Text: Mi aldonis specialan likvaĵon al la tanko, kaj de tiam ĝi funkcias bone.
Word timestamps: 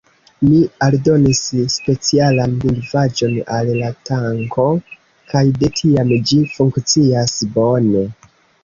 Mi 0.45 0.59
aldonis 0.85 1.41
specialan 1.73 2.57
likvaĵon 2.63 3.37
al 3.59 3.71
la 3.83 3.93
tanko, 4.11 4.67
kaj 5.35 5.45
de 5.63 5.71
tiam 5.83 6.19
ĝi 6.33 6.45
funkcias 6.57 7.39
bone. 7.59 8.09